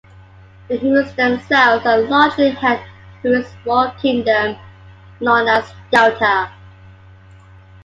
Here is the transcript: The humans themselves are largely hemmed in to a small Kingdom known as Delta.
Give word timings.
The 0.67 0.77
humans 0.77 1.13
themselves 1.13 1.85
are 1.85 1.99
largely 1.99 2.49
hemmed 2.49 2.81
in 3.23 3.33
to 3.33 3.37
a 3.37 3.43
small 3.61 3.91
Kingdom 4.01 4.57
known 5.19 5.47
as 5.47 5.71
Delta. 5.91 6.49